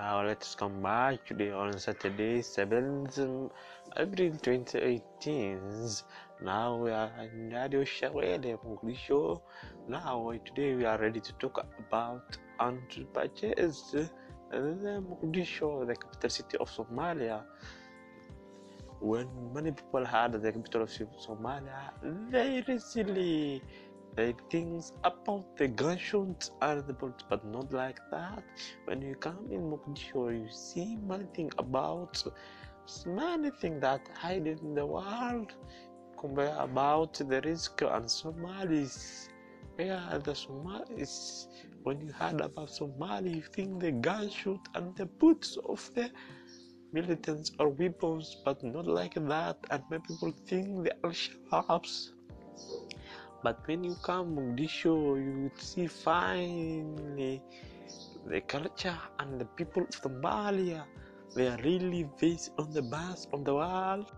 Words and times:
Now 0.00 0.22
let's 0.26 0.54
come 0.54 0.80
back 0.80 1.26
today 1.26 1.50
on 1.50 1.78
Saturday, 1.78 2.38
7th 2.40 3.50
April 3.98 4.30
2018. 4.42 5.60
Now 6.42 6.76
we 6.76 6.90
are 6.90 7.12
in 7.22 7.50
Radio 7.50 7.84
Shawede. 7.84 8.56
Now 9.88 10.32
today 10.46 10.74
we 10.74 10.86
are 10.86 10.96
ready 10.96 11.20
to 11.20 11.32
talk 11.34 11.66
about 11.78 12.38
and 12.60 12.80
to 12.92 13.04
purchase 13.12 13.94
uh, 13.94 14.06
Mogadishu, 14.54 15.86
the 15.86 15.94
capital 15.94 16.30
city 16.30 16.56
of 16.56 16.70
Somalia. 16.70 17.42
When 19.00 19.28
many 19.52 19.72
people 19.72 20.06
heard 20.06 20.32
the 20.32 20.50
capital 20.50 20.82
of 20.84 20.88
Somalia, 20.88 21.92
they 22.30 22.64
recently 22.66 23.62
they 24.16 24.34
think 24.50 24.84
about 25.04 25.56
the 25.56 25.68
gunshots 25.68 26.50
and 26.60 26.86
the 26.86 26.92
bullets, 26.92 27.24
but 27.28 27.44
not 27.44 27.72
like 27.72 28.00
that. 28.10 28.42
When 28.84 29.02
you 29.02 29.14
come 29.14 29.48
in 29.50 29.70
Mogadishu, 29.70 30.44
you 30.44 30.50
see 30.50 30.96
many 30.96 31.26
things 31.34 31.54
about 31.58 32.22
many 33.06 33.50
things 33.50 33.80
that 33.80 34.08
hide 34.20 34.46
in 34.46 34.74
the 34.74 34.84
world. 34.84 35.54
Compare 36.18 36.56
about 36.58 37.14
the 37.14 37.40
risk 37.42 37.82
and 37.82 38.10
Somalis. 38.10 39.28
Where 39.76 40.20
the 40.22 40.34
Somalis? 40.34 41.48
When 41.82 42.00
you 42.00 42.12
heard 42.12 42.40
about 42.40 42.70
Somali, 42.70 43.36
you 43.36 43.42
think 43.42 43.80
the 43.80 43.92
gunshot 43.92 44.68
and 44.74 44.94
the 44.96 45.06
boots 45.06 45.56
of 45.66 45.90
the 45.94 46.10
militants 46.92 47.52
or 47.58 47.68
weapons, 47.70 48.36
but 48.44 48.62
not 48.62 48.86
like 48.86 49.14
that. 49.14 49.56
And 49.70 49.82
many 49.90 50.02
people 50.06 50.34
think 50.46 50.84
the 50.84 50.94
Al 51.04 51.12
Shabaabs. 51.12 52.10
But 53.42 53.66
when 53.66 53.84
you 53.84 53.96
come 54.02 54.36
Mogadishu, 54.36 55.16
you 55.24 55.42
would 55.44 55.60
see 55.60 55.86
finally 55.86 57.42
the 58.26 58.40
culture 58.42 58.98
and 59.18 59.40
the 59.40 59.46
people 59.46 59.82
of 59.82 59.90
Somalia. 59.90 60.84
They 61.34 61.48
are 61.48 61.58
really 61.64 62.08
based 62.20 62.52
on 62.58 62.72
the 62.72 62.82
best 62.82 63.28
on 63.32 63.44
the 63.44 63.54
world. 63.54 64.12